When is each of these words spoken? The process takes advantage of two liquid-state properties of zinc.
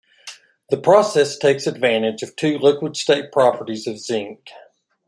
The 0.71 0.77
process 0.81 1.37
takes 1.37 1.67
advantage 1.67 2.23
of 2.23 2.35
two 2.35 2.57
liquid-state 2.57 3.31
properties 3.31 3.85
of 3.85 3.99
zinc. 3.99 4.49